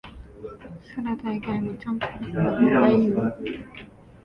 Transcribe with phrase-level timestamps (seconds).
[0.95, 3.37] サラダ以外もちゃんと食べた方がいいよ